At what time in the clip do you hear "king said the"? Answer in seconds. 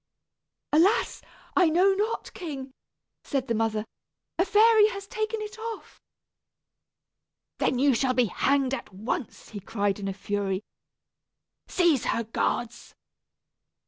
2.33-3.53